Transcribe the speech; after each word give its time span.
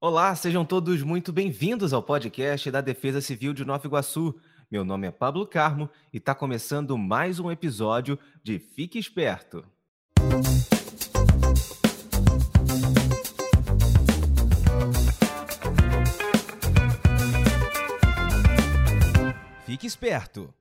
Olá, 0.00 0.32
sejam 0.36 0.64
todos 0.64 1.02
muito 1.02 1.32
bem-vindos 1.32 1.92
ao 1.92 2.00
podcast 2.00 2.70
da 2.70 2.80
Defesa 2.80 3.20
Civil 3.20 3.52
de 3.52 3.64
Nova 3.64 3.84
Iguaçu. 3.84 4.32
Meu 4.70 4.84
nome 4.84 5.08
é 5.08 5.10
Pablo 5.10 5.44
Carmo 5.44 5.90
e 6.12 6.18
está 6.18 6.36
começando 6.36 6.96
mais 6.96 7.40
um 7.40 7.50
episódio 7.50 8.16
de 8.40 8.60
Fique 8.60 8.96
Esperto. 8.96 9.64
Fique 19.66 19.84
Esperto! 19.84 20.54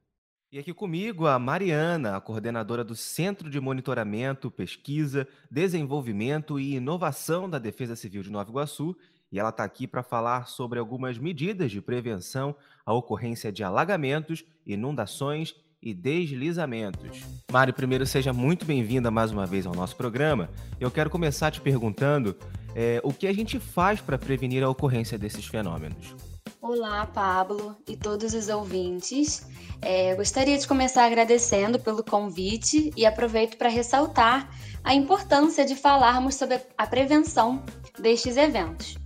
E 0.51 0.57
aqui 0.57 0.73
comigo 0.73 1.27
a 1.27 1.37
Mariana, 1.37 2.15
a 2.15 2.21
coordenadora 2.21 2.83
do 2.83 2.95
Centro 2.95 3.51
de 3.51 3.59
Monitoramento, 3.59 4.49
Pesquisa, 4.49 5.27
Desenvolvimento 5.51 6.59
e 6.59 6.77
Inovação 6.77 7.47
da 7.47 7.59
Defesa 7.59 7.95
Civil 7.95 8.23
de 8.23 8.31
Nova 8.31 8.49
Iguaçu, 8.49 8.97
e 9.31 9.39
ela 9.39 9.49
está 9.49 9.63
aqui 9.63 9.87
para 9.87 10.03
falar 10.03 10.47
sobre 10.47 10.79
algumas 10.79 11.17
medidas 11.17 11.71
de 11.71 11.81
prevenção 11.81 12.55
à 12.85 12.93
ocorrência 12.93 13.51
de 13.51 13.63
alagamentos, 13.63 14.45
inundações 14.65 15.55
e 15.81 15.93
deslizamentos. 15.93 17.21
Mari, 17.51 17.71
primeiro 17.71 18.05
seja 18.05 18.33
muito 18.33 18.65
bem-vinda 18.65 19.11
mais 19.11 19.31
uma 19.31 19.45
vez 19.45 19.65
ao 19.65 19.75
nosso 19.75 19.95
programa. 19.95 20.49
Eu 20.79 20.89
quero 20.89 21.09
começar 21.09 21.51
te 21.51 21.61
perguntando 21.61 22.35
é, 22.75 22.99
o 23.03 23.13
que 23.13 23.27
a 23.27 23.33
gente 23.33 23.59
faz 23.59 24.01
para 24.01 24.17
prevenir 24.17 24.63
a 24.63 24.69
ocorrência 24.69 25.17
desses 25.17 25.45
fenômenos. 25.45 26.15
Olá, 26.61 27.05
Pablo 27.05 27.77
e 27.87 27.95
todos 27.95 28.33
os 28.33 28.49
ouvintes. 28.49 29.47
É, 29.81 30.15
gostaria 30.15 30.57
de 30.57 30.67
começar 30.67 31.05
agradecendo 31.05 31.79
pelo 31.79 32.03
convite 32.03 32.91
e 32.95 33.05
aproveito 33.05 33.57
para 33.57 33.69
ressaltar 33.69 34.49
a 34.83 34.93
importância 34.93 35.63
de 35.65 35.75
falarmos 35.75 36.35
sobre 36.35 36.59
a 36.77 36.87
prevenção 36.87 37.63
destes 37.99 38.37
eventos. 38.37 38.97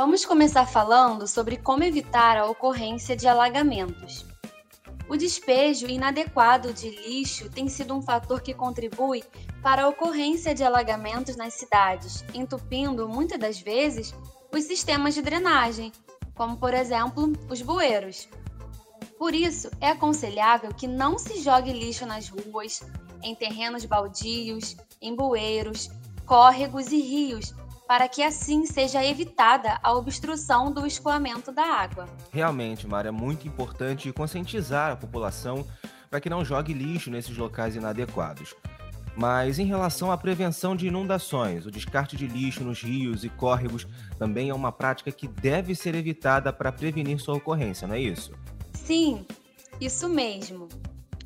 Vamos 0.00 0.24
começar 0.24 0.64
falando 0.64 1.28
sobre 1.28 1.58
como 1.58 1.84
evitar 1.84 2.38
a 2.38 2.46
ocorrência 2.46 3.14
de 3.14 3.28
alagamentos. 3.28 4.24
O 5.10 5.14
despejo 5.14 5.86
inadequado 5.88 6.72
de 6.72 6.88
lixo 6.88 7.50
tem 7.50 7.68
sido 7.68 7.94
um 7.94 8.00
fator 8.00 8.40
que 8.40 8.54
contribui 8.54 9.22
para 9.62 9.82
a 9.82 9.88
ocorrência 9.88 10.54
de 10.54 10.64
alagamentos 10.64 11.36
nas 11.36 11.52
cidades, 11.52 12.24
entupindo 12.32 13.06
muitas 13.06 13.38
das 13.38 13.60
vezes 13.60 14.14
os 14.50 14.64
sistemas 14.64 15.12
de 15.12 15.20
drenagem, 15.20 15.92
como 16.34 16.56
por 16.56 16.72
exemplo 16.72 17.30
os 17.50 17.60
bueiros. 17.60 18.26
Por 19.18 19.34
isso, 19.34 19.70
é 19.82 19.90
aconselhável 19.90 20.72
que 20.72 20.86
não 20.86 21.18
se 21.18 21.42
jogue 21.42 21.74
lixo 21.74 22.06
nas 22.06 22.26
ruas, 22.26 22.80
em 23.22 23.34
terrenos 23.34 23.84
baldios, 23.84 24.78
em 24.98 25.14
bueiros, 25.14 25.90
córregos 26.24 26.90
e 26.90 27.02
rios, 27.02 27.52
para 27.90 28.08
que 28.08 28.22
assim 28.22 28.66
seja 28.66 29.04
evitada 29.04 29.80
a 29.82 29.92
obstrução 29.92 30.70
do 30.70 30.86
escoamento 30.86 31.50
da 31.50 31.64
água. 31.64 32.06
Realmente, 32.30 32.86
Mara, 32.86 33.08
é 33.08 33.10
muito 33.10 33.48
importante 33.48 34.12
conscientizar 34.12 34.92
a 34.92 34.96
população 34.96 35.66
para 36.08 36.20
que 36.20 36.30
não 36.30 36.44
jogue 36.44 36.72
lixo 36.72 37.10
nesses 37.10 37.36
locais 37.36 37.74
inadequados. 37.74 38.54
Mas 39.16 39.58
em 39.58 39.66
relação 39.66 40.12
à 40.12 40.16
prevenção 40.16 40.76
de 40.76 40.86
inundações, 40.86 41.66
o 41.66 41.70
descarte 41.72 42.16
de 42.16 42.28
lixo 42.28 42.62
nos 42.62 42.80
rios 42.80 43.24
e 43.24 43.28
córregos 43.28 43.88
também 44.16 44.50
é 44.50 44.54
uma 44.54 44.70
prática 44.70 45.10
que 45.10 45.26
deve 45.26 45.74
ser 45.74 45.96
evitada 45.96 46.52
para 46.52 46.70
prevenir 46.70 47.18
sua 47.18 47.38
ocorrência, 47.38 47.88
não 47.88 47.96
é 47.96 48.00
isso? 48.00 48.30
Sim, 48.72 49.26
isso 49.80 50.08
mesmo. 50.08 50.68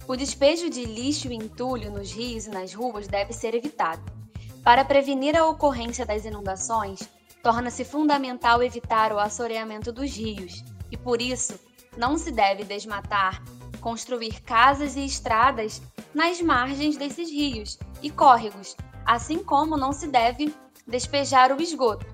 O 0.08 0.16
despejo 0.16 0.70
de 0.70 0.86
lixo 0.86 1.30
e 1.30 1.34
entulho 1.34 1.90
nos 1.90 2.10
rios 2.10 2.46
e 2.46 2.50
nas 2.50 2.72
ruas 2.72 3.06
deve 3.06 3.34
ser 3.34 3.54
evitado. 3.54 4.23
Para 4.64 4.82
prevenir 4.82 5.36
a 5.36 5.46
ocorrência 5.46 6.06
das 6.06 6.24
inundações, 6.24 7.00
torna-se 7.42 7.84
fundamental 7.84 8.62
evitar 8.62 9.12
o 9.12 9.18
assoreamento 9.18 9.92
dos 9.92 10.16
rios 10.16 10.64
e, 10.90 10.96
por 10.96 11.20
isso, 11.20 11.60
não 11.98 12.16
se 12.16 12.32
deve 12.32 12.64
desmatar, 12.64 13.42
construir 13.82 14.40
casas 14.40 14.96
e 14.96 15.04
estradas 15.04 15.82
nas 16.14 16.40
margens 16.40 16.96
desses 16.96 17.30
rios 17.30 17.78
e 18.02 18.10
córregos, 18.10 18.74
assim 19.04 19.44
como 19.44 19.76
não 19.76 19.92
se 19.92 20.08
deve 20.08 20.54
despejar 20.86 21.52
o 21.52 21.60
esgoto. 21.60 22.06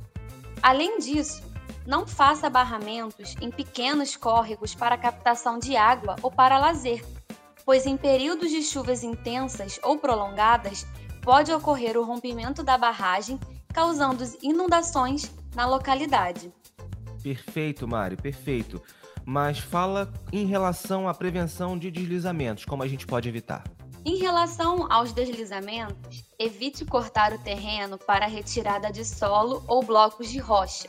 Além 0.61 0.99
disso, 0.99 1.49
não 1.87 2.05
faça 2.05 2.51
barramentos 2.51 3.37
em 3.41 3.53
pequenos 3.53 4.17
córregos 4.17 4.75
para 4.75 4.99
captação 4.99 5.57
de 5.57 5.77
água 5.77 6.17
ou 6.21 6.33
para 6.33 6.59
lazer, 6.59 7.05
pois 7.65 7.87
em 7.87 7.97
períodos 7.97 8.51
de 8.51 8.61
chuvas 8.65 9.05
intensas 9.05 9.79
ou 9.85 9.99
prolongadas 9.99 10.85
pode 11.23 11.53
ocorrer 11.53 11.97
o 11.97 12.05
rompimento 12.05 12.63
da 12.63 12.77
barragem, 12.77 13.39
causando 13.73 14.25
inundações 14.43 15.31
na 15.55 15.67
localidade. 15.67 16.53
Perfeito, 17.23 17.87
Mari, 17.87 18.17
perfeito. 18.17 18.83
Mas 19.25 19.59
fala 19.59 20.13
em 20.33 20.47
relação 20.47 21.09
à 21.09 21.15
prevenção 21.15 21.79
de 21.79 21.91
deslizamentos, 21.91 22.65
como 22.65 22.83
a 22.83 22.89
gente 22.89 23.07
pode 23.07 23.29
evitar? 23.29 23.65
Em 24.05 24.17
relação 24.17 24.91
aos 24.91 25.13
deslizamentos, 25.13 26.25
evite 26.39 26.87
cortar 26.87 27.35
o 27.35 27.39
terreno 27.39 27.99
para 27.99 28.27
retirada 28.27 28.91
de 28.91 29.05
solo 29.05 29.63
ou 29.69 29.83
blocos 29.83 30.31
de 30.31 30.39
rocha, 30.39 30.89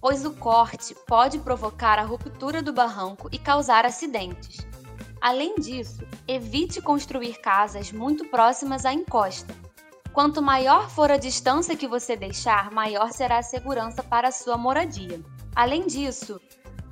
pois 0.00 0.24
o 0.24 0.32
corte 0.32 0.94
pode 1.08 1.40
provocar 1.40 1.98
a 1.98 2.04
ruptura 2.04 2.62
do 2.62 2.72
barranco 2.72 3.28
e 3.32 3.38
causar 3.38 3.84
acidentes. 3.84 4.58
Além 5.26 5.56
disso, 5.56 6.06
evite 6.28 6.80
construir 6.80 7.40
casas 7.40 7.90
muito 7.90 8.26
próximas 8.26 8.86
à 8.86 8.92
encosta. 8.92 9.52
Quanto 10.12 10.40
maior 10.40 10.88
for 10.88 11.10
a 11.10 11.16
distância 11.16 11.76
que 11.76 11.88
você 11.88 12.14
deixar, 12.14 12.70
maior 12.70 13.10
será 13.10 13.38
a 13.38 13.42
segurança 13.42 14.04
para 14.04 14.28
a 14.28 14.30
sua 14.30 14.56
moradia. 14.56 15.20
Além 15.52 15.84
disso, 15.84 16.40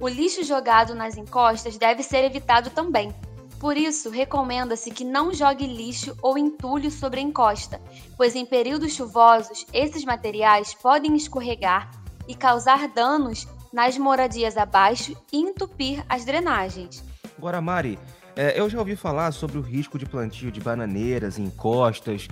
o 0.01 0.09
lixo 0.09 0.43
jogado 0.43 0.97
nas 0.97 1.17
encostas 1.17 1.79
deve 1.79 2.03
ser 2.03 2.25
evitado 2.25 2.71
também, 2.71 3.15
por 3.61 3.77
isso, 3.77 4.11
recomenda-se 4.11 4.91
que 4.91 5.05
não 5.05 5.33
jogue 5.33 5.69
lixo 5.69 6.17
ou 6.21 6.37
entulho 6.37 6.91
sobre 6.91 7.21
a 7.21 7.23
encosta, 7.23 7.81
pois 8.17 8.35
em 8.35 8.45
períodos 8.45 8.95
chuvosos 8.95 9.65
esses 9.73 10.05
materiais 10.05 10.75
podem 10.75 11.15
escorregar 11.15 11.89
e 12.27 12.35
causar 12.35 12.89
danos 12.89 13.47
nas 13.73 13.97
moradias 13.97 14.57
abaixo 14.57 15.17
e 15.33 15.39
entupir 15.39 16.05
as 16.09 16.25
drenagens. 16.25 17.05
Agora, 17.39 17.61
Mari, 17.61 17.99
é, 18.37 18.59
eu 18.59 18.69
já 18.69 18.79
ouvi 18.79 18.97
falar 18.97 19.33
sobre 19.33 19.59
o 19.59 19.61
risco 19.61 19.99
de 19.99 20.07
plantio 20.07 20.51
de 20.51 20.61
bananeiras 20.61 21.39
em 21.39 21.45
encostas. 21.45 22.29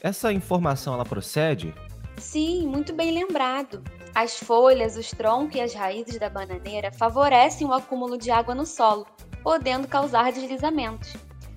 Essa 0.00 0.32
informação 0.32 0.94
ela 0.94 1.04
procede? 1.04 1.74
Sim, 2.16 2.66
muito 2.66 2.92
bem 2.92 3.10
lembrado. 3.12 3.82
As 4.14 4.38
folhas, 4.38 4.96
os 4.96 5.10
troncos 5.10 5.56
e 5.56 5.60
as 5.60 5.74
raízes 5.74 6.18
da 6.18 6.28
bananeira 6.28 6.92
favorecem 6.92 7.66
o 7.66 7.72
acúmulo 7.72 8.18
de 8.18 8.30
água 8.30 8.54
no 8.54 8.66
solo, 8.66 9.06
podendo 9.42 9.88
causar 9.88 10.32
deslizamentos. 10.32 11.14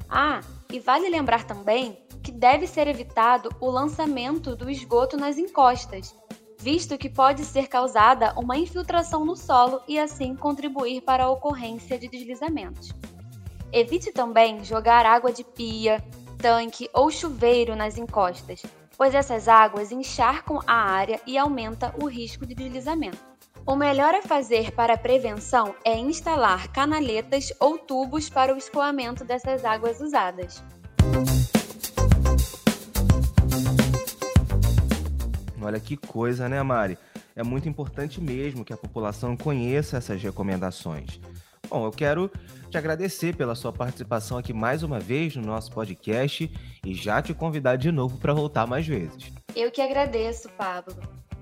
Ah, 0.09 0.39
e 0.71 0.79
vale 0.79 1.09
lembrar 1.09 1.45
também 1.45 1.97
que 2.23 2.31
deve 2.31 2.65
ser 2.65 2.87
evitado 2.87 3.49
o 3.59 3.69
lançamento 3.69 4.55
do 4.55 4.69
esgoto 4.69 5.15
nas 5.17 5.37
encostas, 5.37 6.15
visto 6.57 6.97
que 6.97 7.09
pode 7.09 7.43
ser 7.43 7.67
causada 7.67 8.33
uma 8.35 8.57
infiltração 8.57 9.23
no 9.23 9.35
solo 9.35 9.81
e 9.87 9.99
assim 9.99 10.35
contribuir 10.35 11.01
para 11.01 11.25
a 11.25 11.29
ocorrência 11.29 11.99
de 11.99 12.07
deslizamentos. 12.07 12.89
Evite 13.71 14.11
também 14.11 14.63
jogar 14.63 15.05
água 15.05 15.31
de 15.31 15.43
pia, 15.43 16.03
tanque 16.37 16.89
ou 16.93 17.09
chuveiro 17.11 17.75
nas 17.75 17.97
encostas, 17.97 18.61
pois 18.97 19.13
essas 19.13 19.47
águas 19.47 19.91
encharcam 19.91 20.59
a 20.65 20.73
área 20.73 21.19
e 21.25 21.37
aumenta 21.37 21.93
o 22.01 22.07
risco 22.07 22.45
de 22.45 22.55
deslizamento. 22.55 23.17
O 23.67 23.75
melhor 23.75 24.13
a 24.13 24.21
fazer 24.21 24.71
para 24.71 24.93
a 24.93 24.97
prevenção 24.97 25.73
é 25.83 25.97
instalar 25.97 26.71
canaletas 26.71 27.51
ou 27.59 27.79
tubos 27.79 28.29
para 28.29 28.53
o 28.53 28.57
escoamento 28.57 29.25
dessas 29.25 29.65
águas 29.65 29.99
usadas. 29.99 30.63
Olha 35.59 35.79
que 35.79 35.97
coisa, 35.97 36.47
né, 36.47 36.61
Mari? 36.61 36.95
É 37.35 37.41
muito 37.41 37.67
importante 37.67 38.21
mesmo 38.21 38.63
que 38.63 38.71
a 38.71 38.77
população 38.77 39.35
conheça 39.35 39.97
essas 39.97 40.21
recomendações. 40.21 41.19
Bom, 41.69 41.85
eu 41.85 41.91
quero 41.91 42.31
te 42.69 42.77
agradecer 42.77 43.35
pela 43.35 43.55
sua 43.55 43.71
participação 43.71 44.37
aqui 44.37 44.53
mais 44.53 44.83
uma 44.83 44.99
vez 44.99 45.35
no 45.35 45.41
nosso 45.41 45.71
podcast 45.71 46.51
e 46.85 46.93
já 46.93 47.21
te 47.21 47.33
convidar 47.33 47.75
de 47.75 47.91
novo 47.91 48.17
para 48.17 48.33
voltar 48.33 48.67
mais 48.67 48.85
vezes. 48.85 49.31
Eu 49.55 49.71
que 49.71 49.81
agradeço, 49.81 50.49
Pablo. 50.57 50.95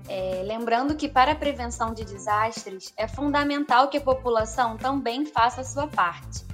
É, 0.08 0.42
lembrando 0.44 0.94
que 0.94 1.08
para 1.08 1.32
a 1.32 1.34
prevenção 1.34 1.94
de 1.94 2.04
desastres 2.04 2.92
é 2.96 3.08
fundamental 3.08 3.88
que 3.88 3.96
a 3.96 4.00
população 4.00 4.76
também 4.76 5.24
faça 5.24 5.62
a 5.62 5.64
sua 5.64 5.86
parte. 5.86 6.44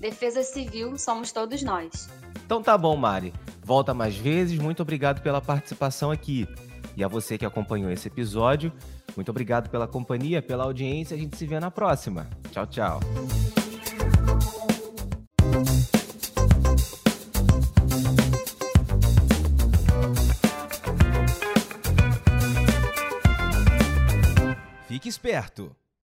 Defesa 0.00 0.42
civil 0.42 0.96
somos 0.96 1.32
todos 1.32 1.62
nós. 1.62 2.08
Então 2.44 2.62
tá 2.62 2.78
bom, 2.78 2.96
Mari. 2.96 3.34
Volta 3.62 3.92
mais 3.92 4.16
vezes. 4.16 4.58
Muito 4.58 4.82
obrigado 4.82 5.20
pela 5.22 5.40
participação 5.40 6.10
aqui. 6.10 6.48
E 7.00 7.02
a 7.02 7.08
você 7.08 7.38
que 7.38 7.46
acompanhou 7.46 7.90
esse 7.90 8.08
episódio, 8.08 8.70
muito 9.16 9.30
obrigado 9.30 9.70
pela 9.70 9.88
companhia, 9.88 10.42
pela 10.42 10.64
audiência. 10.64 11.16
A 11.16 11.18
gente 11.18 11.34
se 11.34 11.46
vê 11.46 11.58
na 11.58 11.70
próxima. 11.70 12.28
Tchau, 12.50 12.66
tchau. 12.66 13.00
Fique 24.86 25.08
esperto! 25.08 25.74